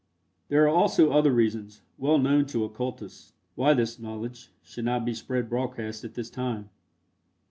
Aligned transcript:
There 0.47 0.63
are 0.63 0.67
also 0.75 1.11
other 1.11 1.31
reasons, 1.31 1.83
well 1.99 2.17
known 2.17 2.47
to 2.47 2.63
occultists, 2.63 3.33
why 3.53 3.75
this 3.75 3.99
knowledge 3.99 4.49
should 4.63 4.85
not 4.85 5.05
be 5.05 5.13
spread 5.13 5.47
broadcast 5.47 6.03
at 6.03 6.15
this 6.15 6.31
time. 6.31 6.71